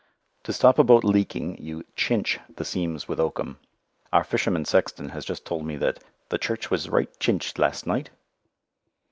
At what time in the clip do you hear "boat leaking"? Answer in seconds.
0.83-1.59